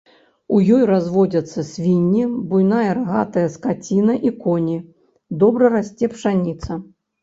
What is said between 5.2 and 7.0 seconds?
добра расце пшаніца.